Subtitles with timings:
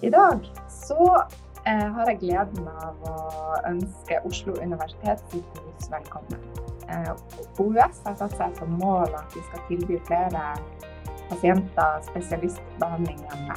[0.00, 1.04] I dag så
[1.66, 3.14] eh, har jeg gleden av å
[3.64, 6.42] ønske Oslo universitetssykehus velkommen.
[6.92, 7.08] Eh,
[7.56, 10.42] OUS har satt seg som mål at vi skal tilby flere
[11.30, 13.56] pasienter spesialistbehandling hjemme.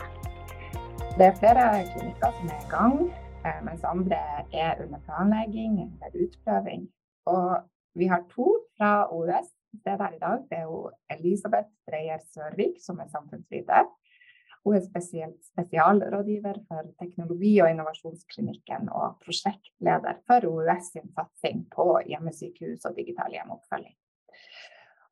[1.20, 2.98] Det er flere klinikker som er i gang,
[3.44, 4.24] eh, mens andre
[4.56, 6.88] er under planlegging eller utprøving.
[7.36, 7.68] Og
[8.00, 8.48] vi har to
[8.80, 10.48] fra OUS til stede her i dag.
[10.48, 13.92] Det er jo Elisabeth Dreyer Sørvik, som er samfunnsviter.
[14.70, 21.86] Hun er spesielt spesialrådgiver for teknologi- og innovasjonsklinikken og prosjektleder for OUS sin satsing på
[22.06, 23.96] hjemmesykehus og digital hjemmeoppfølging.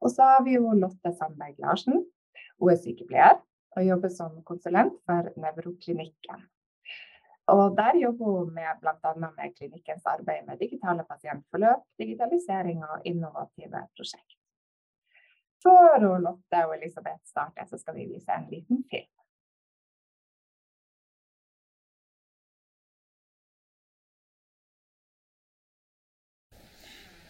[0.06, 2.06] Og så har vi jo Lotte Sandberg Larsen.
[2.60, 3.42] Hun er sykepleier
[3.74, 6.46] og jobber som konsulent for Nevroklinikken.
[7.58, 9.18] Og der jobber hun med bl.a.
[9.26, 14.38] med klinikkens arbeid med digitale pasientforløp, digitalisering og innovative prosjekt.
[15.66, 19.17] Før Lotte og Elisabeth starter, så skal vi vise en liten film.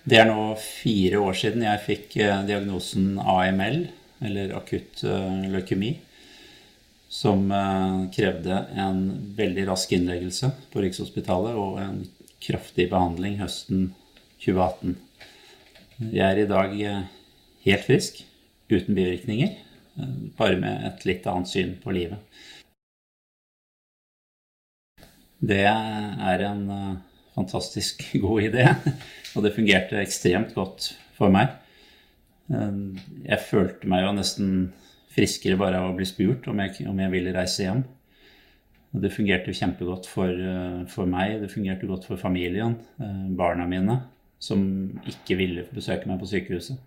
[0.07, 3.81] Det er nå fire år siden jeg fikk eh, diagnosen AML,
[4.23, 5.97] eller akutt eh, leukemi,
[7.11, 9.01] som eh, krevde en
[9.35, 11.99] veldig rask innleggelse på Rikshospitalet og en
[12.39, 13.89] kraftig behandling høsten
[14.45, 14.95] 2018.
[16.13, 16.79] Jeg er i dag
[17.65, 18.23] helt frisk,
[18.71, 19.57] uten bivirkninger,
[20.39, 22.21] bare med et litt annet syn på livet.
[25.43, 26.67] Det er en
[27.35, 28.69] fantastisk god idé.
[29.37, 31.53] Og det fungerte ekstremt godt for meg.
[32.49, 34.51] Jeg følte meg jo nesten
[35.13, 37.83] friskere bare av å bli spurt om jeg, om jeg ville reise hjem.
[38.95, 40.41] Og det fungerte kjempegodt for,
[40.89, 42.77] for, meg, det fungerte godt for familien,
[43.37, 43.99] barna mine,
[44.41, 44.63] som
[45.09, 46.79] ikke ville besøke meg på sykehuset.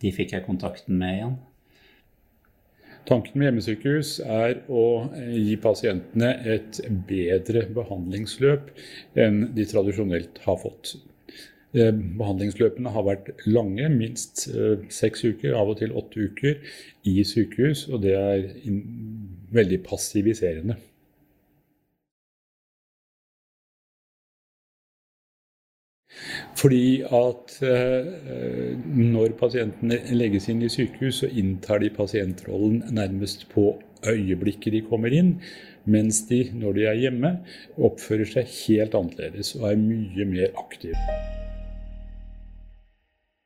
[0.00, 1.38] De fikk jeg kontakten med igjen.
[3.08, 4.84] Tanken med hjemmesykehus er å
[5.16, 8.68] eh, gi pasientene et bedre behandlingsløp
[9.18, 10.94] enn de tradisjonelt har fått.
[11.70, 16.56] Eh, behandlingsløpene har vært lange, minst eh, seks uker, av og til åtte uker,
[17.06, 17.86] i sykehus.
[17.94, 18.48] Og det er
[19.54, 20.80] veldig passiviserende.
[26.58, 33.76] Fordi at eh, når pasientene legges inn i sykehus, så inntar de pasientrollen nærmest på
[34.10, 35.36] øyeblikket de kommer inn.
[35.86, 37.36] Mens de, når de er hjemme,
[37.78, 41.39] oppfører seg helt annerledes og er mye mer aktive.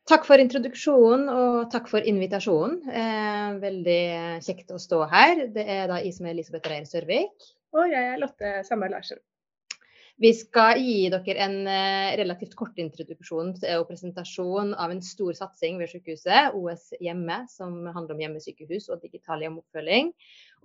[0.05, 2.75] Takk for introduksjonen og takk for invitasjonen.
[2.93, 4.01] Eh, veldig
[4.45, 5.47] kjekt å stå her.
[5.55, 7.47] Det er da jeg som er Elisabeth Reier Sørvik.
[7.73, 9.23] Og jeg er Lotte Samar Larsen.
[10.21, 15.81] Vi skal gi dere en eh, relativt kort introduksjon og presentasjon av en stor satsing
[15.81, 20.11] ved sykehuset, OS hjemme, som handler om hjemmesykehus og digital hjemmeoppfølging.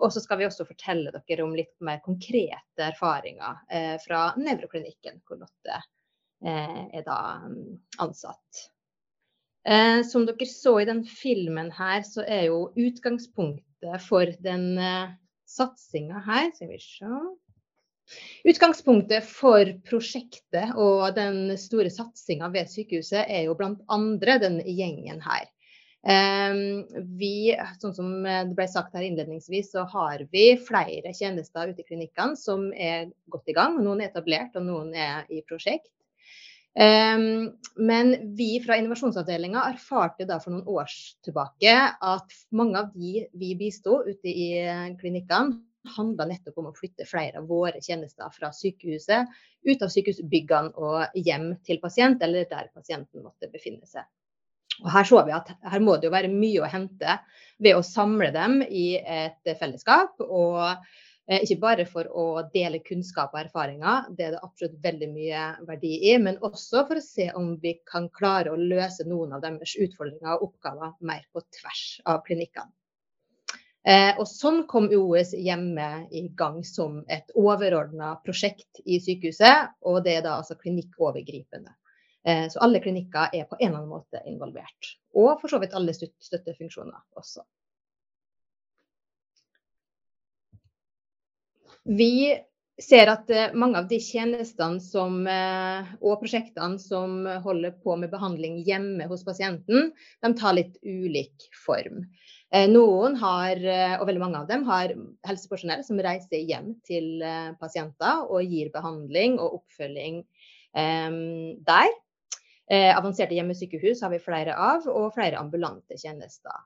[0.04, 5.24] Og så skal vi også fortelle dere om litt mer konkrete erfaringer eh, fra nevroklinikken,
[5.24, 8.68] hvor Lotte eh, er da mm, ansatt.
[9.68, 15.12] Eh, som dere så i den filmen her, så er jo utgangspunktet for den eh,
[15.50, 17.14] satsinga her Skal vi se
[18.50, 24.00] Utgangspunktet for prosjektet og den store satsinga ved sykehuset er jo bl.a.
[24.42, 25.46] den gjengen her.
[26.08, 26.88] Ehm,
[27.20, 31.90] vi, sånn som det ble sagt her innledningsvis, så har vi flere tjenester ute i
[31.92, 33.78] klinikkene som er godt i gang.
[33.84, 35.92] Noen er etablert, og noen er i prosjekt.
[36.80, 40.92] Ehm, men vi fra innovasjonsavdelinga erfarte da for noen år
[41.26, 41.74] tilbake
[42.12, 44.54] at mange av de vi bisto ute i
[45.02, 45.60] klinikkene,
[45.96, 49.28] handla nettopp om å flytte flere av våre tjenester fra sykehuset
[49.68, 54.08] ut av sykehusbyggene og hjem til pasient, eller der pasienten måtte befinne seg.
[54.84, 57.18] Og Her så vi at her må det jo være mye å hente
[57.60, 60.16] ved å samle dem i et fellesskap.
[60.24, 65.10] og eh, ikke bare for å dele kunnskap og erfaringer, det er det absolutt veldig
[65.12, 69.36] mye verdi i, men også for å se om vi kan klare å løse noen
[69.38, 72.74] av deres utfordringer og oppgaver mer på tvers av klinikkene.
[73.88, 80.02] Eh, og sånn kom OS hjemme i gang som et overordna prosjekt i sykehuset, og
[80.06, 81.72] det er da altså klinikkovergripende.
[82.28, 84.96] Eh, så alle klinikker er på en eller annen måte involvert.
[85.16, 87.46] Og for så vidt alle støttefunksjoner også.
[91.90, 92.38] Vi
[92.80, 98.12] ser at eh, mange av de tjenestene som, eh, og prosjektene som holder på med
[98.14, 99.90] behandling hjemme hos pasienten,
[100.24, 102.04] de tar litt ulik form.
[102.54, 103.60] Eh, noen har,
[104.00, 104.94] og veldig mange av dem, har
[105.28, 107.22] helsepersonell som reiser hjem til
[107.62, 110.24] pasienter og gir behandling og oppfølging
[110.74, 111.94] der.
[112.70, 116.58] avanserte hjemmesykehus har vi flere av, og flere ambulante tjenester.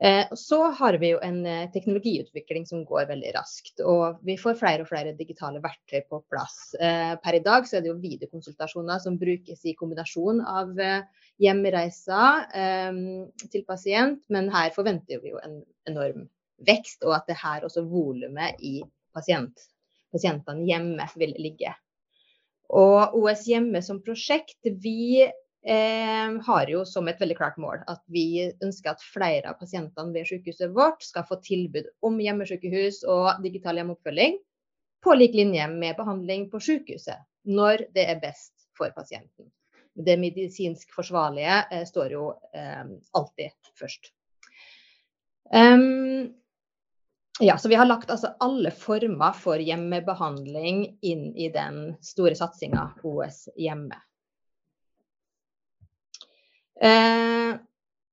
[0.00, 3.80] Eh, så har vi jo en eh, teknologiutvikling som går veldig raskt.
[3.82, 6.74] Og vi får flere og flere digitale verktøy på plass.
[6.78, 10.78] Eh, per i dag så er det jo videokonsultasjoner som brukes i kombinasjon av
[11.38, 12.46] hjemreiser
[13.46, 16.24] til pasient, men her forventer vi jo en enorm
[16.66, 18.80] vekst, og at det her også volumet i
[19.14, 19.68] pasient,
[20.10, 21.70] pasientene hjemme vil ligge.
[22.74, 25.28] Og OS hjemme som prosjekt, vi
[25.66, 30.14] eh, har jo som et veldig klart mål at vi ønsker at flere av pasientene
[30.14, 34.38] ved sykehuset vårt skal få tilbud om hjemmesykehus og digital hjemmeoppfølging
[35.04, 39.50] på lik linje med behandling på sykehuset, når det er best for pasienten.
[39.98, 42.84] Det medisinsk forsvarlige eh, står jo eh,
[43.18, 44.12] alltid først.
[45.48, 46.34] Um,
[47.40, 52.90] ja, så Vi har lagt altså alle former for hjemmebehandling inn i den store satsinga
[53.06, 53.96] OS hjemme.
[56.80, 57.56] Eh,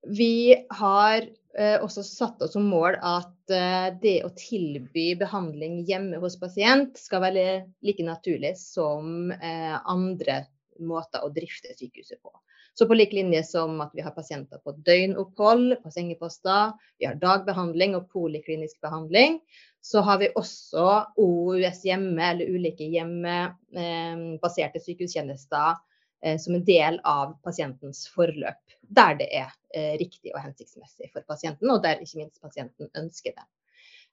[0.06, 1.22] vi har
[1.58, 6.98] eh, også satt oss som mål at eh, det å tilby behandling hjemme hos pasient
[6.98, 7.46] skal være
[7.86, 10.44] like naturlig som andre
[10.82, 12.32] måter å drifte sykehuset på.
[12.76, 17.16] Så på lik linje som at vi har pasienter på døgnopphold, på sengeposter, vi har
[17.22, 19.38] dagbehandling og poliklinisk behandling,
[19.80, 25.94] så har vi også OUS hjemme eller ulike hjemmebaserte sykehustjenester Eh,
[26.38, 28.58] som en del av pasientens forløp,
[28.98, 33.36] der det er eh, riktig og hensiktsmessig for pasienten, og der ikke minst pasienten ønsker
[33.36, 33.46] det.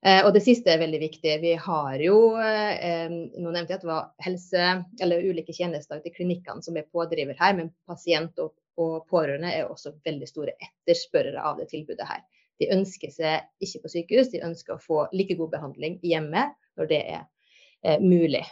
[0.06, 1.38] Eh, og det siste er veldig viktig.
[1.42, 4.70] Vi har jo Nå nevnte jeg at det var helse,
[5.02, 9.70] eller ulike tjenester til klinikkene som er pådriver her, men pasient og, og pårørende er
[9.70, 12.24] også veldig store etterspørrere av det tilbudet her.
[12.62, 16.90] De ønsker seg ikke på sykehus, de ønsker å få like god behandling hjemme når
[16.90, 18.46] det er mulig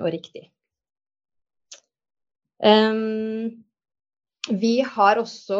[0.00, 0.53] og riktig.
[4.44, 5.58] Vi har også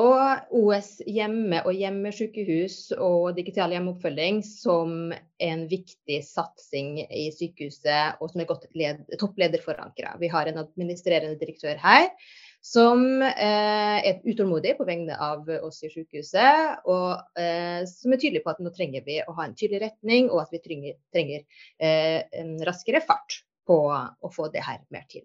[0.53, 8.43] OS hjemme og hjemmesykehus og digital hjemmeoppfølging som en viktig satsing i sykehuset, og som
[8.43, 8.67] er godt
[9.21, 10.19] topplederforankra.
[10.21, 12.11] Vi har en administrerende direktør her
[12.65, 18.45] som eh, er utålmodig på vegne av oss i sykehuset, og eh, som er tydelig
[18.45, 21.45] på at nå trenger vi å ha en tydelig retning, og at vi trenger, trenger
[21.77, 25.25] eh, en raskere fart på å få det her mer til.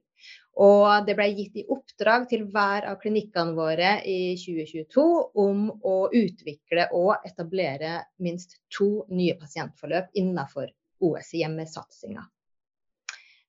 [0.60, 5.06] Og det ble gitt i oppdrag til hver av klinikkene våre i 2022
[5.40, 10.68] om å utvikle og etablere minst to nye pasientforløp innenfor
[11.08, 12.26] OS hjemmesatsinga.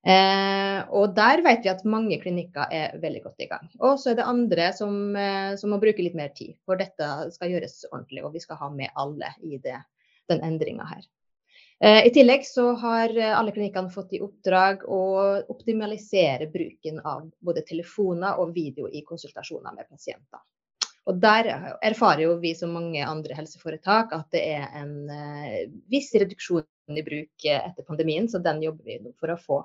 [0.00, 3.66] Eh, og der vet vi at mange klinikker er veldig godt i gang.
[3.84, 7.08] Og så er det andre som, eh, som, må bruke litt mer tid, for dette
[7.34, 8.24] skal gjøres ordentlig.
[8.24, 9.76] Og vi skal ha med alle i det,
[10.30, 11.04] den endringa her.
[11.84, 15.02] Eh, I tillegg så har eh, alle klinikkene fått i oppdrag å
[15.48, 20.42] optimalisere bruken av både telefoner og video i konsultasjoner med pasienter.
[21.08, 21.48] Og Der
[21.80, 27.02] erfarer jo vi som mange andre helseforetak at det er en uh, viss reduksjon i
[27.02, 29.62] bruk etter pandemien, så den jobber vi nå for å få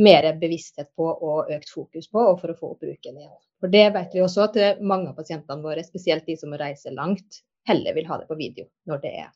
[0.00, 3.34] mer bevissthet på og økt fokus på, og for å få opp bruken igjen.
[3.60, 7.42] For Det vet vi også at mange av pasientene våre, spesielt de som reiser langt,
[7.68, 9.30] heller vil ha det på video når det er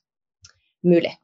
[0.86, 1.16] mulig.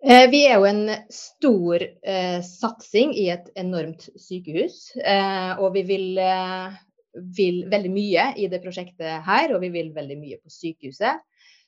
[0.00, 4.94] Eh, vi er jo en stor eh, satsing i et enormt sykehus.
[4.96, 6.78] Eh, og vi vil, eh,
[7.36, 11.20] vil, veldig mye i det prosjektet her, og vi vil veldig mye på sykehuset.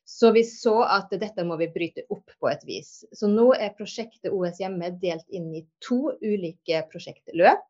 [0.09, 3.03] Så vi så at dette må vi bryte opp på et vis.
[3.13, 7.61] Så nå er prosjektet OS hjemme delt inn i to ulike prosjektløp.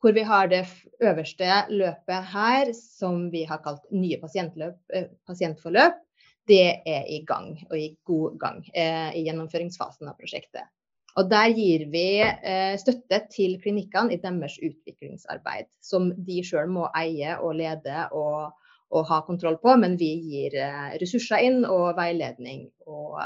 [0.00, 0.64] Hvor vi har det
[1.00, 6.00] øverste løpet her, som vi har kalt nye eh, pasientforløp
[6.48, 10.68] det er i gang, og i god gang, eh, i gjennomføringsfasen av prosjektet.
[11.14, 16.88] Og Der gir vi eh, støtte til klinikkene i deres utviklingsarbeid, som de sjøl må
[16.98, 18.56] eie og lede og,
[18.90, 23.20] og, ha kontroll på, men vi gir eh, ressurser inn og veiledning og,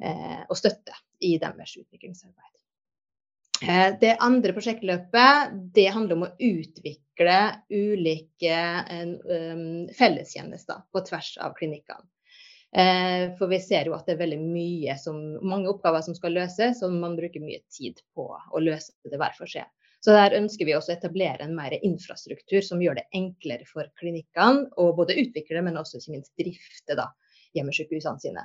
[0.00, 2.57] eh, og støtte i deres utviklingsarbeid.
[3.62, 7.38] Eh, det andre prosjektløpet det handler om å utvikle
[7.74, 8.58] ulike
[9.98, 12.06] fellestjenester på tvers av klinikkene.
[12.76, 16.36] Eh, for vi ser jo at det er veldig mye som, mange oppgaver som skal
[16.36, 19.66] løses, og man bruker mye tid på å løse det hver for seg.
[20.04, 23.88] Så der ønsker vi også å etablere en mer infrastruktur som gjør det enklere for
[23.98, 27.08] klinikkene å både utvikle, men også ikke minst drifte da,
[27.56, 28.44] hjemmesykehusene sine.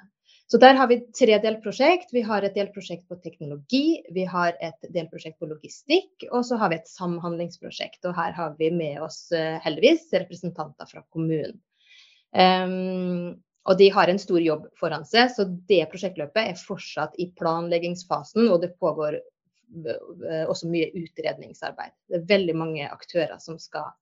[0.51, 2.11] Så der har vi tre delprosjekt.
[2.13, 6.69] Vi har et delprosjekt på teknologi, vi har et delprosjekt på logistikk, og så har
[6.73, 8.03] vi et samhandlingsprosjekt.
[8.05, 11.57] Og her har vi med oss eh, heldigvis representanter fra kommunen.
[12.33, 13.33] Um,
[13.69, 18.49] og de har en stor jobb foran seg, så det prosjektløpet er fortsatt i planleggingsfasen,
[18.51, 21.95] og det pågår eh, også mye utredningsarbeid.
[22.09, 23.93] Det er veldig mange aktører som skal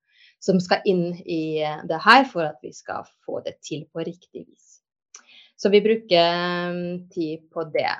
[0.41, 4.47] som skal inn i det her for at vi skal få det til på riktig
[4.47, 4.70] vis.
[5.61, 6.73] Så vi bruker
[7.13, 7.91] tid på det.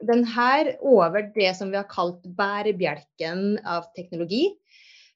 [0.00, 4.46] Den her over det som vi har kalt bærebjelken av teknologi,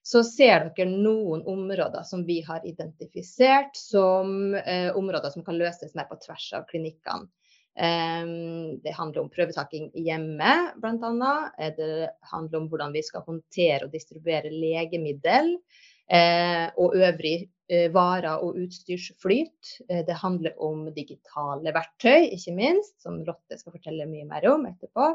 [0.05, 5.95] så ser dere noen områder som vi har identifisert som eh, områder som kan løses
[5.97, 7.25] mer på tvers av klinikkene.
[7.73, 8.29] Eh,
[8.85, 11.33] det handler om prøvetaking hjemme, bl.a.
[11.57, 15.85] Eh, det handler om hvordan vi skal håndtere og distribuere legemiddel eh,
[16.77, 17.37] og øvrig
[17.71, 19.75] eh, varer og utstyrsflyt.
[19.89, 24.65] Eh, det handler om digitale verktøy, ikke minst, som Lotte skal fortelle mye mer om
[24.69, 25.11] etterpå.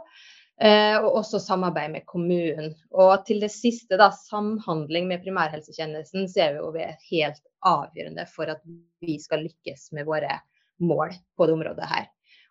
[0.61, 2.75] Eh, og også samarbeid med kommunen.
[2.92, 8.52] Og til det siste, da, samhandling med primærhelsetjenesten, ser vi jo er helt avgjørende for
[8.52, 8.62] at
[9.00, 10.40] vi skal lykkes med våre
[10.80, 12.09] mål på det området her.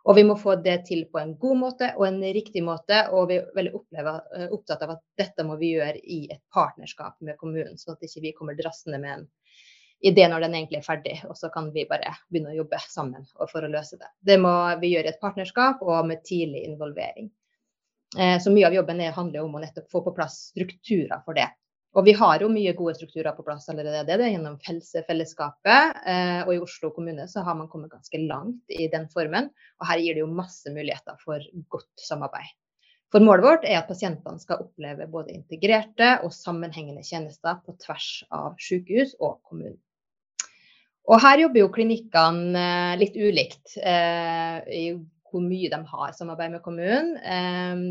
[0.07, 3.01] Og vi må få det til på en god måte og en riktig måte.
[3.15, 7.19] Og vi er veldig eh, opptatt av at dette må vi gjøre i et partnerskap
[7.25, 9.27] med kommunen, sånn at ikke vi kommer drassende med en
[9.99, 13.25] idé når den egentlig er ferdig, og så kan vi bare begynne å jobbe sammen
[13.35, 14.07] for å løse det.
[14.23, 17.27] Det må vi gjøre i et partnerskap og med tidlig involvering.
[18.17, 21.49] Eh, så mye av jobben handler om å nettopp få på plass strukturer for det.
[21.97, 24.05] Og vi har jo mye gode strukturer på plass allerede.
[24.05, 25.97] Det er gjennom Helsefellesskapet.
[26.05, 29.49] Eh, og i Oslo kommune så har man kommet ganske langt i den formen.
[29.81, 31.41] Og her gir det jo masse muligheter for
[31.73, 32.53] godt samarbeid.
[33.09, 38.09] For målet vårt er at pasientene skal oppleve både integrerte og sammenhengende tjenester på tvers
[38.29, 39.79] av sykehus og kommunen.
[41.09, 43.79] Og her jobber jo klinikkene eh, litt ulikt.
[43.81, 44.91] I
[45.29, 47.13] hvor mye de har samarbeid med kommunen.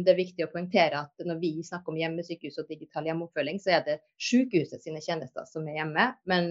[0.04, 3.76] Det er viktig å poengtere at når vi snakker om hjemmesykehus og digital hjemmeoppfølging, så
[3.76, 6.09] er det sykehuset sine tjenester som er hjemme.
[6.30, 6.50] Men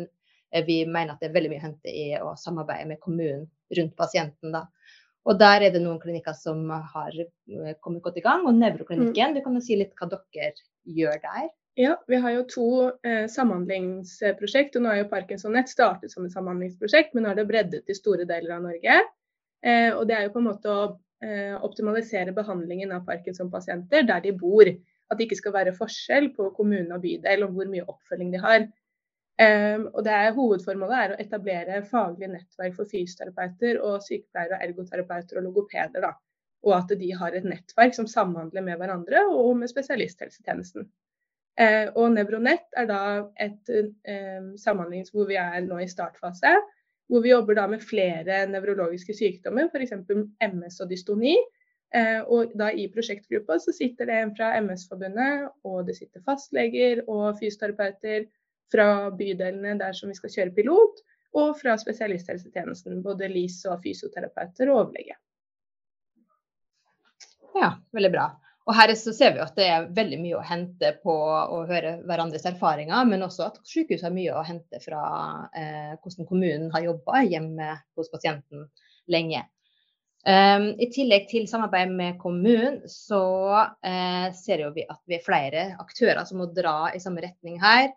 [0.51, 3.46] eh, vi mener at det er veldig mye å hente i å samarbeide med kommunen
[3.77, 4.56] rundt pasienten.
[4.56, 4.65] da.
[5.27, 8.48] Og der er det noen klinikker som har eh, kommet godt i gang.
[8.48, 9.38] Og Nevroklinikken, mm.
[9.38, 10.53] du kan jo si litt hva dere
[10.88, 11.48] gjør der?
[11.77, 12.67] Ja, vi har jo to
[13.06, 14.79] eh, samhandlingsprosjekt.
[14.79, 17.86] og Nå har jo Parkinson Nett startet som et samhandlingsprosjekt, men nå er det breddet
[17.86, 18.96] til store deler av Norge.
[19.66, 20.82] Eh, og det er jo på en måte å
[21.24, 24.70] eh, optimalisere behandlingen av Parkinson-pasienter der de bor.
[25.08, 28.44] At det ikke skal være forskjell på kommune og bydel om hvor mye oppfølging de
[28.44, 28.68] har.
[29.38, 35.38] Um, og det er Hovedformålet er å etablere faglige nettverk for fysioterapeuter og sykepleiere, ergoterapeuter
[35.38, 36.08] og logopeder.
[36.08, 36.10] Da.
[36.66, 40.90] Og at de har et nettverk som samhandler med hverandre og med spesialisthelsetjenesten.
[41.98, 43.02] Og Nevronett er da
[43.42, 46.52] et eh, samhandling hvor vi er nå i startfase
[47.08, 49.94] hvor vi jobber da med flere nevrologiske sykdommer, f.eks.
[50.44, 51.36] MS og dystoni.
[51.96, 57.06] Eh, og da I prosjektgruppa så sitter det en fra MS-forbundet, og det sitter fastleger
[57.08, 58.28] og fysioterapeuter
[58.74, 61.00] fra bydelene der som vi skal kjøre pilot,
[61.38, 63.00] og fra spesialisthelsetjenesten.
[63.06, 65.16] Både LIS og fysioterapeuter og overlege.
[67.58, 68.28] Ja, veldig bra.
[68.68, 71.98] Og her så ser vi at det er veldig mye å hente på å høre
[72.08, 75.04] hverandres erfaringer, men også at sykehuset har mye å hente fra
[75.56, 78.68] eh, hvordan kommunen har jobba hjemme hos pasienten
[79.08, 79.46] lenge.
[80.28, 83.24] Um, I tillegg til samarbeid med kommunen, så
[83.88, 87.94] eh, ser vi at vi er flere aktører som må dra i samme retning her.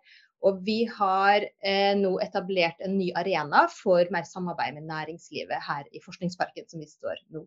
[0.47, 5.83] Og vi har eh, nå etablert en ny arena for mer samarbeid med næringslivet her
[5.91, 7.43] i Forskningsparken, som vi står nå.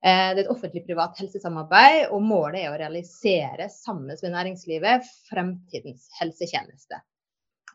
[0.00, 6.08] Eh, det er et offentlig-privat helsesamarbeid, og målet er å realisere sammen med næringslivet fremtidens
[6.16, 7.02] helsetjeneste.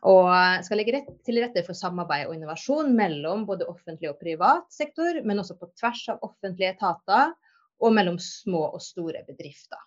[0.06, 0.28] Og
[0.66, 5.40] skal legge til rette for samarbeid og innovasjon mellom både offentlig og privat sektor, men
[5.40, 7.32] også på tvers av offentlige etater
[7.80, 9.80] og mellom små og store bedrifter.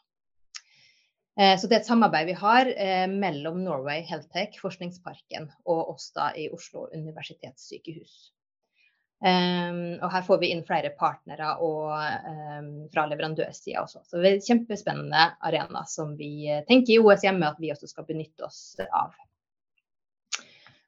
[1.39, 6.09] Eh, så det er et samarbeid vi har eh, mellom Norway Healthtech, Forskningsparken og oss
[6.15, 8.31] da i Oslo universitetssykehus.
[9.19, 14.05] Um, og her får vi inn flere partnere og, um, fra leverandørsida også.
[14.07, 17.89] Så det er en kjempespennende arena som vi tenker i OS hjemme at vi også
[17.91, 19.11] skal benytte oss av.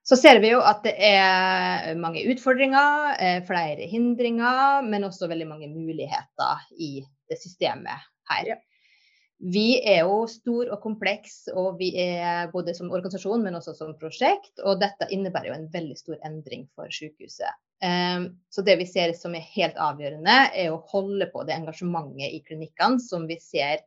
[0.08, 5.48] Så ser vi jo at det er mange utfordringer, eh, flere hindringer, men også veldig
[5.48, 8.56] mange muligheter i det systemet her.
[9.42, 13.96] Vi er jo stor og kompleks, og vi er både som organisasjon, men også som
[13.98, 14.54] prosjekt.
[14.64, 17.50] Og dette innebærer jo en veldig stor endring for sykehuset.
[17.82, 22.30] Ehm, så det vi ser som er helt avgjørende, er å holde på det engasjementet
[22.30, 23.82] i klinikkene som vi ser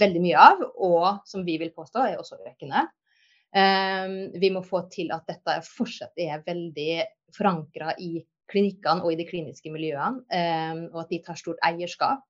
[0.00, 2.86] veldig mye av, og som vi vil påstå er også økende.
[3.54, 7.02] Ehm, vi må få til at dette fortsatt er veldig
[7.36, 8.16] forankra i
[8.52, 12.24] klinikkene og i de kliniske miljøene, ehm, og at de tar stort eierskap.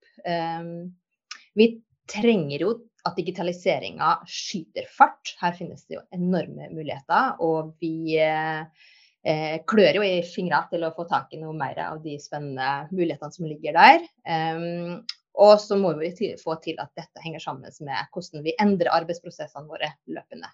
[1.57, 1.67] Vi
[2.09, 2.73] trenger jo
[3.07, 5.35] at digitaliseringa skyter fart.
[5.41, 7.41] Her finnes det jo enorme muligheter.
[7.43, 8.19] Og vi
[9.27, 12.89] eh, klør jo i fingra til å få tak i noe mer av de spennende
[12.93, 14.07] mulighetene som ligger der.
[14.27, 15.03] Um,
[15.43, 19.71] og så må vi få til at dette henger sammen med hvordan vi endrer arbeidsprosessene
[19.71, 20.51] våre løpende.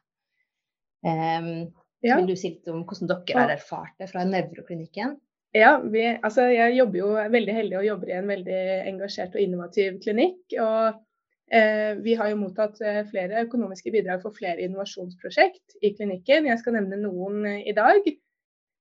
[1.02, 1.70] Um,
[2.04, 2.18] ja.
[2.20, 5.16] Vil du si litt om hvordan dere har erfart det fra nevroklinikken?
[5.56, 9.42] Ja, vi, altså jeg jobber jo veldig heldig og jobber i en veldig engasjert og
[9.42, 10.40] innovativ klinikk.
[10.60, 10.98] og
[11.50, 16.50] eh, Vi har jo mottatt eh, flere økonomiske bidrag for flere innovasjonsprosjekt i klinikken.
[16.50, 18.04] Jeg skal nevne noen eh, i dag.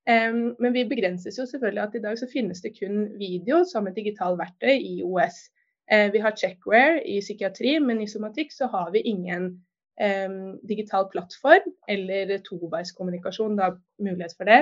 [0.08, 3.98] Men vi begrenses jo selvfølgelig at i dag så finnes det kun video som et
[3.98, 5.42] digitalt verktøy i OS.
[5.92, 9.58] Eh, vi har checkware i psykiatri, men i somatikk så har vi ingen
[10.70, 14.60] digital plattform eller toveiskommunikasjon, da mulighet for det,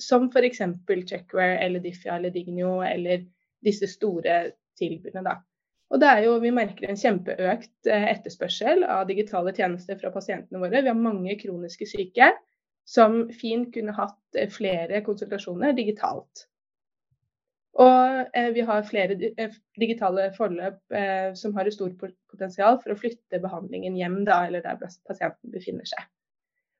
[0.00, 0.62] som f.eks.
[1.10, 3.26] Checkware eller Diffia eller Dignio eller
[3.60, 4.38] disse store
[4.80, 5.26] tilbudene.
[5.26, 5.36] da.
[5.92, 10.62] Og det er jo, Vi merker en kjempeøkt eh, etterspørsel av digitale tjenester fra pasientene
[10.62, 10.80] våre.
[10.80, 12.32] Vi har mange kroniske syke
[12.88, 16.46] som fint kunne hatt eh, flere konsultasjoner digitalt.
[17.80, 22.92] Og eh, vi har flere eh, digitale forløp eh, som har et stort potensial for
[22.92, 26.04] å flytte behandlingen hjem da, eller der pasienten befinner seg.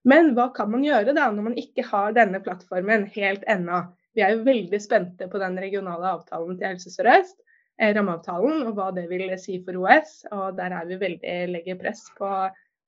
[0.04, 3.84] Men hva kan man gjøre da når man ikke har denne plattformen helt ennå?
[4.12, 7.38] Vi er jo veldig spente på den regionale avtalen til Helse Sør-Øst,
[7.80, 10.26] eh, rammeavtalen, og hva det vil si for OS.
[10.34, 12.28] og Der er vi veldig legger press på,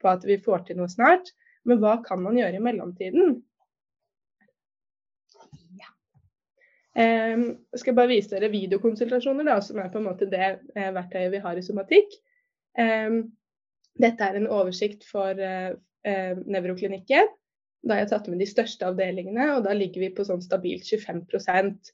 [0.02, 1.33] på at vi får til noe snart.
[1.64, 3.37] Men hva kan man gjøre i mellomtiden?
[6.94, 10.44] Skal jeg skal bare vise dere videokonsultasjoner, da, som er på en måte det
[10.76, 12.14] eh, verktøyet vi har i somatikk.
[12.78, 13.16] Eh,
[14.04, 15.73] dette er en oversikt for eh,
[16.06, 17.33] eh, nevroklinikken.
[17.85, 20.87] Da har jeg tatt med de største avdelingene, og da ligger vi på sånn stabilt
[20.88, 21.90] 25%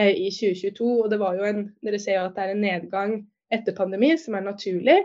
[0.00, 0.86] i 2022.
[1.02, 3.12] Og det var jo en, dere ser jo at det er en nedgang
[3.52, 4.96] etter pandemi, som er naturlig.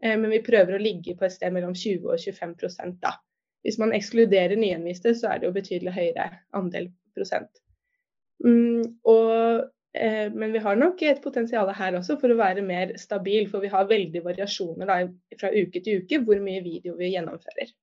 [0.00, 3.12] Men vi prøver å ligge på et sted mellom 20 og 25 da.
[3.66, 7.50] Hvis man ekskluderer nyinnviste, så er det jo betydelig høyere andel prosent.
[8.44, 9.64] Mm, og,
[9.98, 13.64] eh, men vi har nok et potensial her også for å være mer stabil, for
[13.64, 15.00] vi har veldig variasjoner da,
[15.40, 17.74] fra uke til uke hvor mye video vi gjennomfører.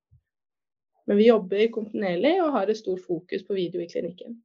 [1.04, 4.38] Men vi jobber kontinuerlig og har et stort fokus på video i klinikken.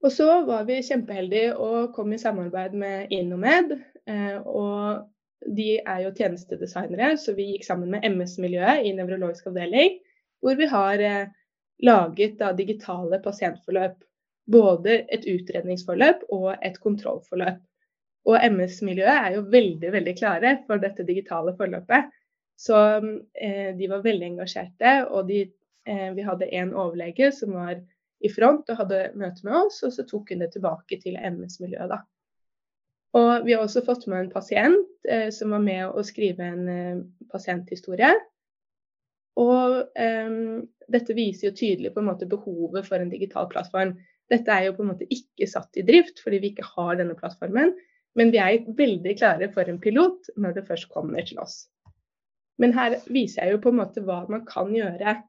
[0.00, 3.76] Og så var vi kjempeheldige og kom i samarbeid med Innomed.
[4.08, 5.08] Eh, og
[5.46, 9.98] de er jo tjenestedesignere, så vi gikk sammen med MS-miljøet i nevrologisk avdeling,
[10.42, 11.30] hvor vi har eh,
[11.84, 13.98] laget da, digitale pasientforløp.
[14.48, 17.60] Både et utredningsforløp og et kontrollforløp.
[18.28, 22.08] Og MS-miljøet er jo veldig veldig klare for dette digitale forløpet.
[22.58, 22.78] Så
[23.38, 24.94] eh, de var veldig engasjerte.
[25.12, 25.44] Og de,
[25.86, 27.76] eh, vi hadde en overlege som var
[28.24, 31.92] i front og hadde møte med oss, og så tok hun det tilbake til MS-miljøet.
[31.92, 32.02] da.
[33.16, 36.66] Og vi har også fått med en pasient eh, som var med å skrive en
[36.68, 36.98] eh,
[37.32, 38.10] pasienthistorie.
[39.40, 40.34] Og eh,
[40.92, 43.94] dette viser jo tydelig på en måte behovet for en digital plattform.
[44.28, 47.16] Dette er jo på en måte ikke satt i drift fordi vi ikke har denne
[47.16, 47.72] plattformen,
[48.18, 51.62] men vi er veldig klare for en pilot når det først kommer til oss.
[52.58, 55.20] Men her viser jeg jo på en måte hva man kan gjøre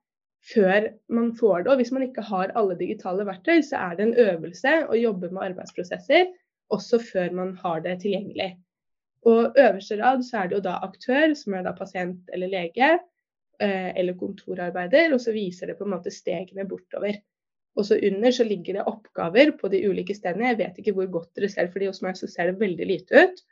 [0.50, 1.72] før man får det.
[1.72, 5.30] Og hvis man ikke har alle digitale verktøy, så er det en øvelse å jobbe
[5.30, 6.32] med arbeidsprosesser
[6.74, 8.52] også før man har det tilgjengelig.
[9.24, 12.94] På øverste rad så er det jo da aktør, som er da pasient eller lege,
[13.60, 17.18] Eh, eller kontorarbeider, og så viser det på en måte stegene bortover.
[17.76, 20.54] Og så under så ligger det oppgaver på de ulike stedene.
[20.54, 23.26] Jeg vet ikke hvor godt dere ser, fordi hos meg så ser det veldig lite
[23.26, 23.44] ut.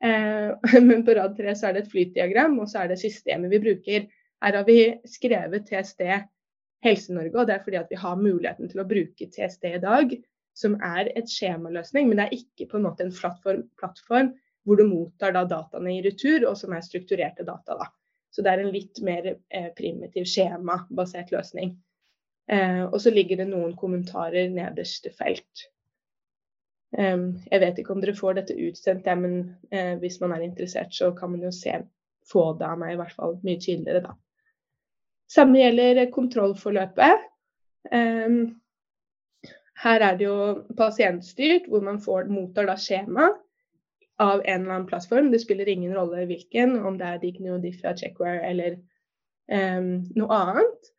[0.00, 3.52] Eh, men på rad tre så er det et flytdiagram, og så er det systemet
[3.52, 4.08] vi bruker.
[4.40, 6.08] Her har vi skrevet TSD
[6.86, 10.16] Helse-Norge, og det er fordi at vi har muligheten til å bruke TSD i dag,
[10.60, 14.34] som er et skjemaløsning, men det er ikke på en måte en plattform, plattform
[14.68, 17.78] hvor du mottar da dataene i retur, og som er strukturerte data.
[17.80, 17.88] da.
[18.30, 21.74] Så det er en litt mer eh, primitiv skjemabasert løsning.
[22.50, 25.66] Eh, og så ligger det noen kommentarer nederst til felt.
[26.90, 29.34] Um, jeg vet ikke om dere får dette utsendt, ja, men
[29.70, 31.76] eh, hvis man er interessert, så kan man jo se,
[32.26, 34.16] få det av meg i hvert fall mye tydeligere, da.
[35.30, 37.28] Samme gjelder kontrollforløpet.
[37.94, 38.40] Um,
[39.80, 40.36] her er det jo
[40.76, 43.30] pasientstyrt, hvor man får, mottar da skjema
[44.20, 45.30] av en eller annen plattform.
[45.32, 48.76] Det spiller ingen rolle hvilken, om det er Digno, Diffia, Checkware eller
[49.48, 50.90] um, noe annet.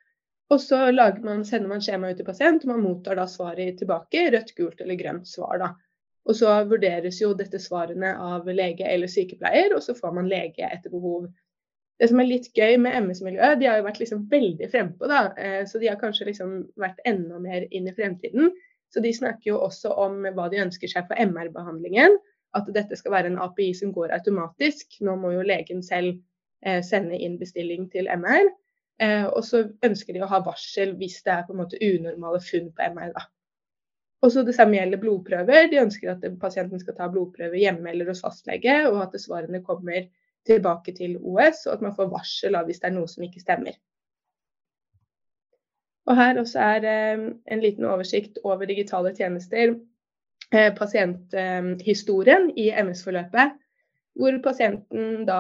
[0.52, 0.80] Og så
[1.24, 4.26] man, sender man skjema ut til pasient, og man mottar da svaret tilbake.
[4.34, 5.62] Rødt, gult eller grønt svar.
[5.62, 5.70] da.
[6.26, 10.67] Og så vurderes jo dette svarene av lege eller sykepleier, og så får man lege
[10.67, 11.30] etter behov.
[12.02, 15.22] Det som er litt gøy med MS-miljøet, de har jo vært liksom veldig frempå, da.
[15.38, 18.50] Eh, så de har kanskje liksom vært enda mer inn i fremtiden.
[18.91, 22.17] Så de snakker jo også om hva de ønsker seg for MR-behandlingen
[22.58, 24.97] at dette skal være en API som går automatisk.
[25.06, 26.17] Nå må jo legen selv
[26.65, 28.49] eh, sende inn bestilling til MR.
[29.01, 32.41] Eh, og så ønsker de å ha varsel hvis det er på en måte unormale
[32.43, 33.13] funn på MR.
[33.15, 33.27] da.
[34.21, 35.69] Og så Det samme gjelder blodprøver.
[35.71, 40.06] De ønsker at pasienten skal ta blodprøver hjemme eller hos fastlege, og at svarene kommer
[40.45, 43.41] tilbake til OS, og at man får varsel av hvis det er noe som ikke
[43.41, 43.77] stemmer.
[46.10, 49.76] Og her også er eh, en liten oversikt over digitale tjenester.
[50.52, 53.54] Eh, pasienthistorien i MS-forløpet,
[54.20, 55.38] hvor pasienten da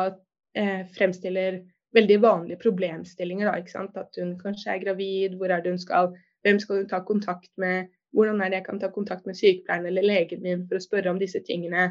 [0.55, 1.57] eh, fremstiller
[1.93, 3.49] veldig vanlige problemstillinger.
[3.51, 3.87] Da?
[3.99, 7.51] At hun kanskje er gravid, hvor er det hun skal, hvem skal hun ta kontakt
[7.57, 10.83] med, hvordan er det jeg kan ta kontakt med sykepleieren eller legen min for å
[10.83, 11.89] spørre om disse tingene.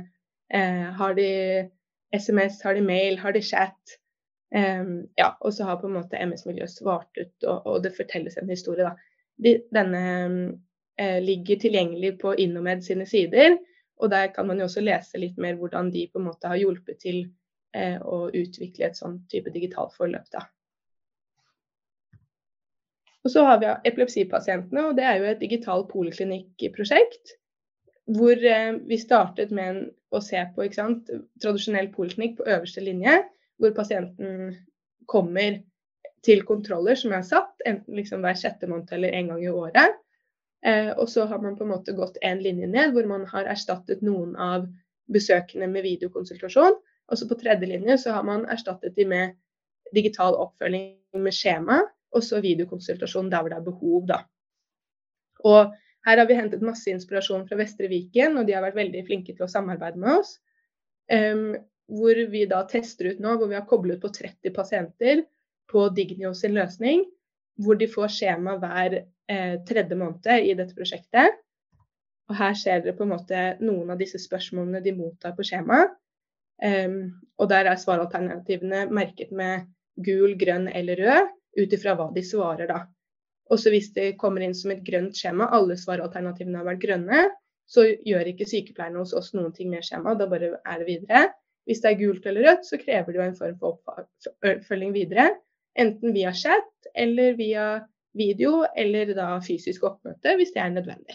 [0.54, 1.30] Eh, har de
[2.16, 3.99] SMS, har de mail, har de chat?
[4.50, 8.38] Um, ja, og så har på en måte MS-miljøet svart ut, og, og, det fortelles
[8.40, 8.90] en historie.
[9.40, 10.02] De, denne
[10.98, 13.60] eh, ligger tilgjengelig på Innomed sine sider,
[14.02, 16.58] og der kan man jo også lese litt mer hvordan de på en måte har
[16.58, 17.20] hjulpet til
[17.76, 20.26] uh, å utvikle et sånn type digitalt forløp.
[20.32, 20.46] da.
[23.24, 27.36] Og så har vi epilepsipasientene, og det er jo et digital poliklinikkprosjekt.
[28.10, 33.20] Hvor eh, vi startet med en, å se på sant, tradisjonell poliklinikk på øverste linje
[33.60, 34.54] hvor pasienten
[35.10, 35.60] kommer
[36.24, 39.98] til kontroller som er satt, enten liksom hver sjette måned eller en gang i året.
[40.66, 43.48] Eh, og så har man på en måte gått en linje ned hvor man har
[43.48, 44.66] erstattet noen av
[45.12, 46.76] besøkene med videokonsultasjon.
[47.10, 49.38] Og så på tredje linje så har man erstattet de med
[49.96, 51.80] digital oppfølging med skjema,
[52.14, 54.20] og så videokonsultasjon der hvor det er behov, da.
[55.46, 55.72] Og
[56.06, 59.34] her har vi hentet masse inspirasjon fra Vestre Viken, og de har vært veldig flinke
[59.34, 60.36] til å samarbeide med oss.
[61.10, 61.56] Um,
[61.90, 65.24] hvor vi da tester ut nå, hvor vi har koblet på 30 pasienter
[65.70, 67.04] på Dignio sin løsning,
[67.60, 71.40] hvor de får skjema hver eh, tredje måned i dette prosjektet.
[72.30, 75.82] Og her ser dere på en måte noen av disse spørsmålene de mottar på skjema.
[76.60, 79.64] Um, og der er svaralternativene merket med
[80.04, 82.84] gul, grønn eller rød, ut ifra hva de svarer, da.
[83.50, 87.24] Også hvis det kommer inn som et grønt skjema, alle svaralternativene har vært grønne,
[87.70, 91.24] så gjør ikke sykepleierne hos oss noen ting med skjemaet, da bare er det videre.
[91.70, 94.02] Hvis det er gult eller rødt, så krever det jo en form for
[94.42, 95.28] oppfølging videre.
[95.78, 97.66] Enten via chat eller via
[98.18, 101.14] video, eller da fysisk oppmøte hvis det er nødvendig.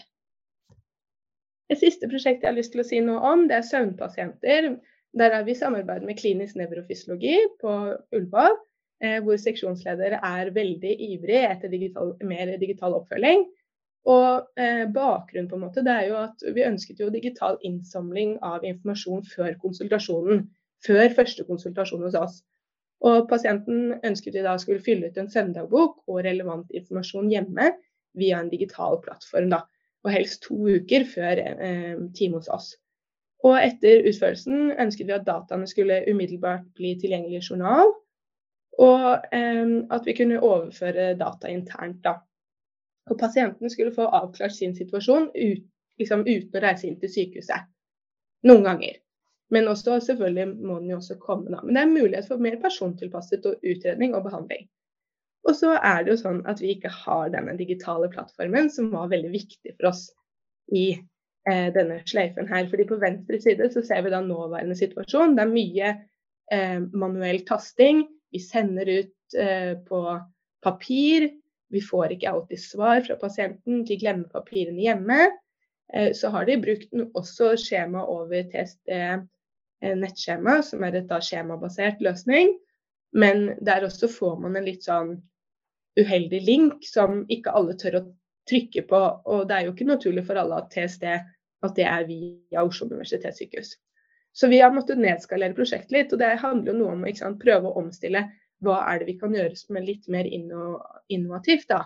[1.68, 4.70] Et siste prosjekt jeg har lyst til å si noe om, det er søvnpasienter.
[5.16, 7.74] Der har vi samarbeidet med klinisk nevrofysiologi på
[8.14, 8.56] Ullevål,
[9.04, 13.44] eh, hvor seksjonsleder er veldig ivrig etter digital, mer digital oppfølging.
[14.06, 18.36] Og eh, bakgrunnen på en måte, det er jo at vi ønsket jo digital innsamling
[18.46, 20.44] av informasjon før konsultasjonen.
[20.86, 22.36] Før første konsultasjon hos oss.
[23.04, 27.72] Og pasienten ønsket vi da skulle fylle ut en søndagbok og relevant informasjon hjemme
[28.16, 29.50] via en digital plattform.
[29.50, 29.64] da,
[30.04, 32.74] Og helst to uker før eh, time hos oss.
[33.44, 37.90] Og etter utførelsen ønsket vi at dataene skulle umiddelbart bli tilgjengelig i journal.
[38.78, 42.04] Og eh, at vi kunne overføre data internt.
[42.04, 42.20] da.
[43.10, 45.66] Og pasienten skulle få avklart sin situasjon ut,
[46.00, 47.68] liksom uten å reise inn til sykehuset.
[48.46, 49.02] Noen ganger.
[49.54, 51.60] Men også, selvfølgelig må den jo også komme, da.
[51.62, 54.66] Men det er mulighet for mer persontilpasset og utredning og behandling.
[55.46, 59.12] Og så er det jo sånn at vi ikke har denne digitale plattformen, som var
[59.12, 60.08] veldig viktig for oss
[60.74, 62.66] i eh, denne sløyfen her.
[62.72, 65.36] Fordi på venstre side så ser vi da nåværende situasjon.
[65.38, 68.02] Det er mye eh, manuell tasting.
[68.34, 70.02] Vi sender ut eh, på
[70.66, 71.30] papir.
[71.72, 75.30] Vi får ikke alltid svar fra pasienten, de glemmer papirene hjemme.
[75.92, 82.02] Eh, så har de brukt også skjema over TSD eh, nettskjema, som er et skjemabasert
[82.04, 82.54] løsning.
[83.16, 85.16] Men der også får man en litt sånn
[85.96, 88.04] uheldig link som ikke alle tør å
[88.50, 89.02] trykke på.
[89.26, 91.06] Og det er jo ikke naturlig for alle at TSD
[91.66, 93.74] at det er via Oslo universitetssykehus.
[94.36, 97.70] Så vi har måttet nedskalere prosjektet litt, og det handler jo noe om å prøve
[97.70, 98.26] å omstille
[98.64, 101.84] hva er det vi kan gjøre som er litt mer innovativt da,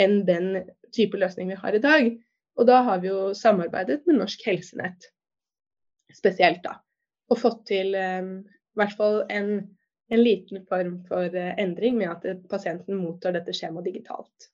[0.00, 0.52] enn den
[0.94, 2.10] type løsning vi har i dag.
[2.58, 5.08] Og da har vi jo samarbeidet med Norsk Helsenett
[6.16, 6.80] spesielt, da.
[7.30, 9.52] Og fått til um, i hvert fall en,
[10.10, 14.50] en, liten form for uh, endring med at pasienten mottar dette skjemaet digitalt.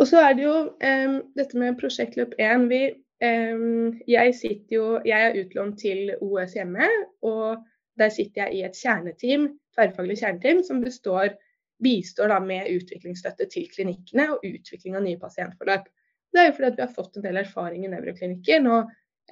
[0.00, 2.66] Og så er det jo um, dette med prosjektløp 1.
[2.72, 2.80] Vi,
[3.20, 4.38] um, jeg,
[4.72, 6.88] jo, jeg er utlånt til OS hjemme.
[7.20, 7.60] og
[8.00, 11.36] der sitter jeg i et kjerneteam, tverrfaglig kjerneteam som består,
[11.80, 15.86] bistår med utviklingsstøtte til klinikkene og utvikling av nye pasientforløp.
[16.30, 18.60] Det er jo fordi vi har fått en del erfaring i nevroklinikker.
[18.62, 18.80] Nå,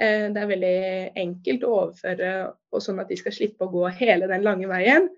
[0.00, 0.78] eh, det er veldig
[1.24, 2.30] enkelt å overføre,
[2.72, 5.10] og sånn at de skal slippe å gå hele den lange veien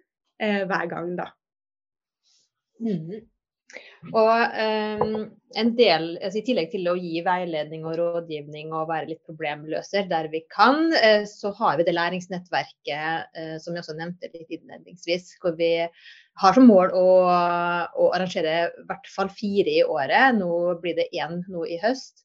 [0.42, 1.14] eh, hver gang.
[1.20, 1.30] da.
[2.80, 3.22] Mm.
[4.08, 4.54] Og
[5.02, 5.26] um,
[5.60, 10.08] en del, altså I tillegg til å gi veiledning og rådgivning og være litt problemløser
[10.08, 14.56] der vi kan, uh, så har vi det læringsnettverket uh, som vi også nevnte litt
[14.56, 15.34] innledningsvis.
[15.42, 15.74] Hvor vi
[16.40, 17.06] har som mål å,
[17.92, 20.40] å arrangere i hvert fall fire i året.
[20.40, 22.24] Nå blir det én nå i høst.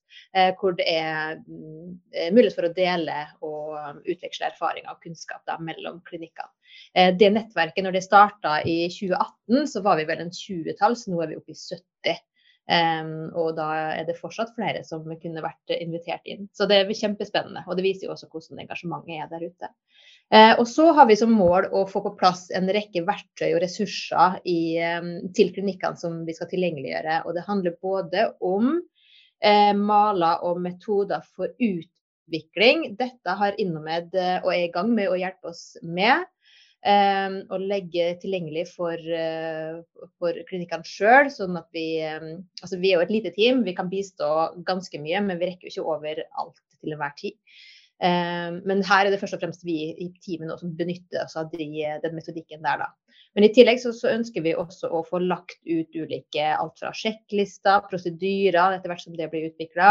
[0.59, 1.95] Hvor det er mm,
[2.35, 6.51] mulighet for å dele og utveksle erfaringer og kunnskap da, mellom klinikkene.
[7.19, 11.21] Det nettverket, når det starta i 2018, så var vi vel en 20-tall, så nå
[11.23, 12.23] er vi oppe i 70.
[12.65, 16.47] Um, og da er det fortsatt flere som kunne vært invitert inn.
[16.55, 17.61] Så det er kjempespennende.
[17.69, 19.69] Og det viser jo også hvordan engasjementet er der ute.
[20.33, 23.61] Uh, og så har vi som mål å få på plass en rekke verktøy og
[23.61, 24.59] ressurser i,
[24.97, 27.21] um, til klinikkene som vi skal tilgjengeliggjøre.
[27.27, 28.79] Og det handler både om
[29.77, 32.95] maler og metoder for utvikling.
[32.97, 36.25] Dette har Innomed uh, og er i gang med å hjelpe oss med
[36.85, 38.99] og ehm, legge tilgjengelig for,
[40.21, 41.31] for klinikkene sjøl.
[41.33, 44.27] Sånn at vi Altså vi er jo et lite team, vi kan bistå
[44.67, 47.33] ganske mye, men vi rekker jo ikke over alt til enhver tid.
[48.69, 51.65] Men her er det først og fremst vi i teamet som benytter oss av de,
[52.03, 52.91] den metodikken der, da.
[53.35, 56.93] Men i tillegg så, så, ønsker vi også å få lagt ut ulike alt fra
[56.95, 59.89] sjekklister, prosedyrer etter hvert som det blir utvikla,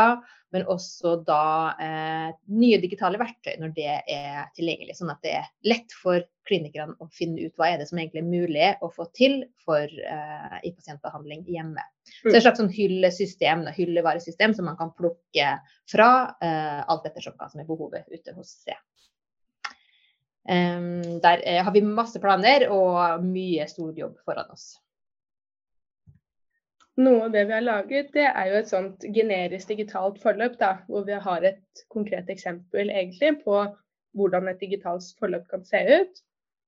[0.55, 4.97] men også da eh, nye digitale verktøy når det er tilgjengelig.
[4.97, 8.23] Sånn at det er lett for klinikerne å finne ut hva er det som egentlig
[8.23, 11.85] er mulig å få til for, eh, i pasientbehandling hjemme.
[12.09, 15.53] Så det er et slags sånn hyllesystem, hyllevaresystem som man kan plukke
[15.91, 18.73] fra eh, alt ettersom hva som er behovet ute hos C.
[20.45, 24.75] Der eh, har vi masse planer og mye stor jobb foran oss.
[27.01, 30.77] Noe av det vi har laget, det er jo et sånt generisk digitalt forløp, da,
[30.87, 33.57] hvor vi har et konkret eksempel egentlig på
[34.15, 36.23] hvordan et digitalt forløp kan se ut.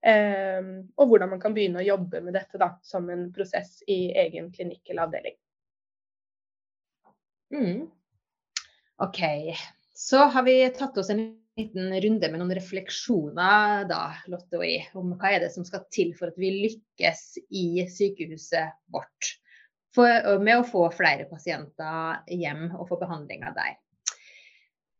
[0.06, 4.50] Og hvordan man kan begynne å jobbe med dette da, som en prosess i egen
[4.54, 5.36] klinikk eller avdeling.
[7.54, 7.86] Mm.
[9.06, 9.22] OK.
[9.94, 11.22] Så har vi tatt oss en
[11.56, 15.86] liten runde med noen refleksjoner da, Lotte og jeg, om hva er det som skal
[15.92, 19.30] til for at vi lykkes i sykehuset vårt
[19.96, 20.10] for,
[20.42, 23.78] med å få flere pasienter hjem og få behandlinga der.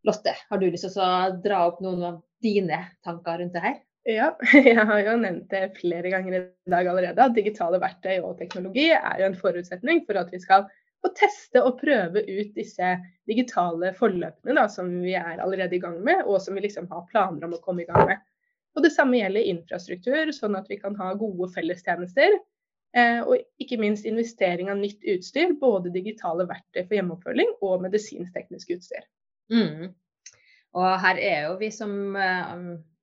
[0.07, 3.77] Lotte, har du lyst til å dra opp noen av dine tanker rundt det her?
[4.07, 6.43] Ja, jeg har jo nevnt det flere ganger i
[6.73, 10.69] dag allerede, at digitale verktøy og teknologi er jo en forutsetning for at vi skal
[11.07, 12.95] og teste og prøve ut disse
[13.29, 17.07] digitale forløpene da, som vi er allerede i gang med, og som vi liksom har
[17.11, 18.25] planer om å komme i gang med.
[18.77, 22.37] Og Det samme gjelder infrastruktur, sånn at vi kan ha gode fellestjenester.
[22.97, 28.75] Eh, og ikke minst investering av nytt utstyr, både digitale verktøy for hjemmeoppfølging og medisinsk-teknisk
[28.77, 29.09] utstyr.
[29.53, 29.95] Mm.
[30.77, 32.55] Og her er jo vi som eh,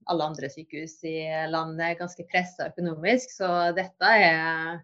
[0.09, 1.17] alle andre sykehus i
[1.49, 4.81] landet ganske pressa økonomisk, så dette er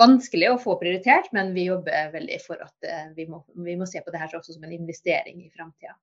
[0.00, 3.86] vanskelig å få prioritert, men vi jobber veldig for at eh, vi, må, vi, må,
[3.88, 5.94] se på det her også som en investering i framtida.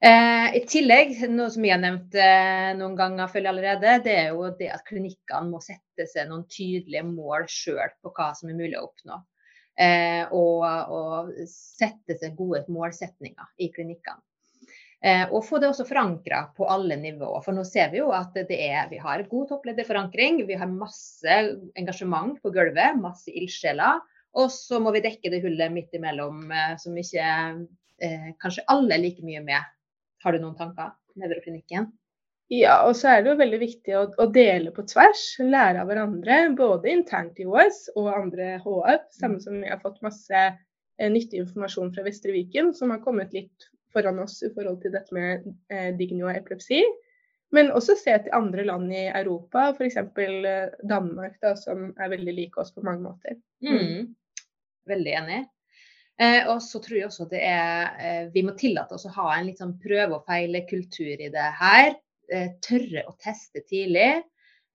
[0.00, 4.28] Eh, I tillegg, noe som jeg har nevnt eh, noen ganger følger allerede, det er
[4.34, 8.58] jo det at klinikkene må sette seg noen tydelige mål sjøl på hva som er
[8.58, 9.22] mulig å oppnå.
[9.76, 14.22] Eh, og, og, sette seg gode målsetninger i klinikkene.
[15.04, 17.42] Eh, og få det også forankra på alle nivåer.
[17.44, 20.40] For nå ser vi jo at er, vi har god topplederforankring.
[20.48, 21.40] Vi har masse
[21.76, 24.00] engasjement på gulvet, masse ildsjeler.
[24.36, 27.28] Og så må vi dekke det hullet midt imellom eh, som ikke
[28.02, 29.70] eh, kanskje alle er like mye med.
[30.24, 30.96] Har du noen tanker?
[31.16, 31.92] Nevroklinikken?
[32.52, 35.88] Ja, og så er det jo veldig viktig å, å, dele på tvers, lære av
[35.90, 36.42] hverandre.
[36.58, 39.08] Både internt i OS og andre HF.
[39.16, 39.44] Samme mm.
[39.44, 43.70] som vi har fått masse eh, nyttig informasjon fra Vestre Viken, som har kommet litt
[43.96, 46.82] foran oss i forhold til dette med eh, digno og epilepsi.
[47.54, 49.96] Men også se til andre land i Europa, f.eks.
[49.96, 53.38] Eh, Danmark, da, som er veldig like oss på mange måter.
[53.64, 54.14] Mm.
[54.90, 55.42] Veldig enig.
[56.20, 59.34] Eh, og så tror jeg også det er eh, Vi må tillate oss å ha
[59.34, 61.92] en litt sånn prøve og feile-kultur i det her.
[62.32, 64.22] Eh, tørre å teste tidlig.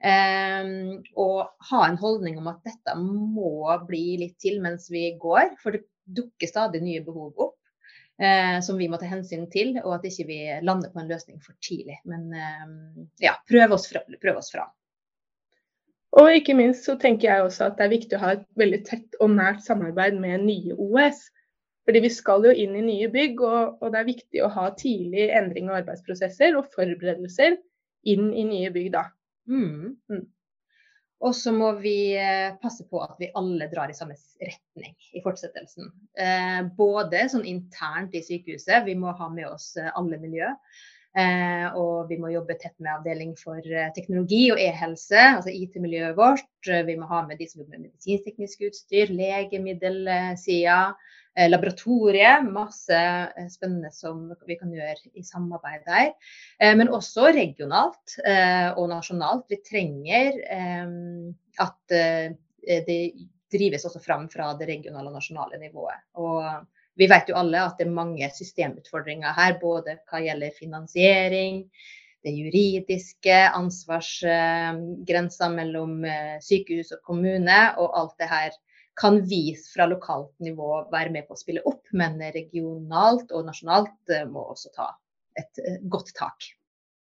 [0.01, 0.73] Eh,
[1.19, 5.57] og ha en holdning om at dette må bli litt til mens vi går.
[5.61, 7.57] For det dukker stadig nye behov opp
[8.61, 11.57] som vi må ta hensyn til, og at ikke vi lander på en løsning for
[11.65, 11.97] tidlig.
[12.05, 12.69] Men eh,
[13.23, 14.67] ja, prøv oss, fra, prøv oss fra.
[16.19, 18.81] Og ikke minst så tenker jeg også at det er viktig å ha et veldig
[18.87, 21.23] tett og nært samarbeid med nye OS.
[21.87, 24.67] Fordi vi skal jo inn i nye bygg, og, og det er viktig å ha
[24.77, 27.57] tidlig endring av arbeidsprosesser og forberedelser
[28.11, 29.07] inn i nye bygg da.
[29.49, 29.95] Mm.
[31.21, 35.21] Og så må vi eh, passe på at vi alle drar i samme retning i
[35.21, 35.91] fortsettelsen.
[36.17, 40.49] Eh, både sånn internt i sykehuset, vi må ha med oss eh, alle miljø.
[41.75, 43.59] Og vi må jobbe tett med avdeling for
[43.91, 46.45] teknologi og e-helse, altså IT-miljøet vårt.
[46.63, 50.77] Vi må ha med de som jobber med medisinsk-teknisk utstyr, legemiddelsida.
[51.37, 52.45] Laboratoriet.
[52.51, 56.11] Masse eh, spennende som vi kan gjøre i samarbeid der.
[56.59, 58.17] Eh, men også regionalt
[58.75, 59.47] og nasjonalt.
[59.51, 60.41] Vi trenger
[61.61, 61.95] at
[62.87, 62.99] det
[63.51, 66.05] drives også fram fra det regionale og nasjonale nivået.
[66.19, 66.45] Og
[66.99, 71.63] Vi vet jo alle at det er mange systemutfordringer her, både hva gjelder finansiering,
[72.21, 78.51] det juridiske, ansvarsgrensa mellom eh, sykehus og kommune, og alt det her
[78.99, 84.13] kan vi fra lokalt nivå være med på å spille opp, men regionalt og nasjonalt
[84.13, 84.89] eh, må også ta
[85.39, 86.47] et eh, godt tak.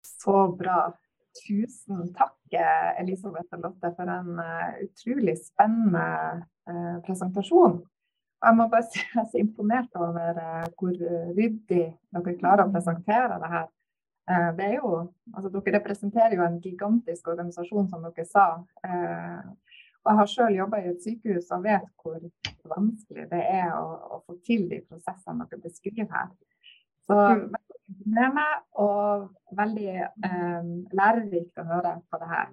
[0.05, 0.89] Så bra.
[1.39, 2.35] Tusen takk,
[2.99, 4.39] Elisabeth og Lotte, for en
[4.81, 6.41] utrolig spennende
[7.05, 7.77] presentasjon.
[8.43, 10.41] Jeg må bare si jeg er så imponert over
[10.73, 10.97] hvor
[11.37, 13.69] ryddig dere klarer å presentere det her.
[14.29, 14.89] Eh, det jo,
[15.33, 18.45] altså Dere representerer jo en gigantisk organisasjon, som dere sa.
[18.85, 19.39] Eh,
[20.05, 22.19] og Jeg har selv jobba i et sykehus og vet hvor
[22.69, 23.85] vanskelig det er å,
[24.15, 26.31] å få til de prosessene dere beskriver her.
[27.09, 32.51] Så veldig med meg, og veldig eh, lærerikt å høre på det her.